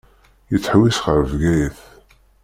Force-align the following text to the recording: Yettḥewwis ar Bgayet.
Yettḥewwis 0.51 0.99
ar 1.09 1.19
Bgayet. 1.31 1.79